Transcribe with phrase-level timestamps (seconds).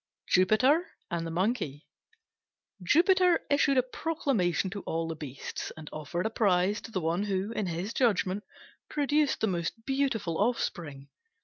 [0.29, 1.85] JUPITER AND THE MONKEY
[2.81, 7.21] Jupiter issued a proclamation to all the beasts, and offered a prize to the one
[7.25, 8.43] who, in his judgment,
[8.89, 11.09] produced the most beautiful offspring.